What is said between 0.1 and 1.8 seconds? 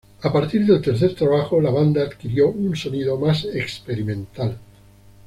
A partir del tercer trabajo, la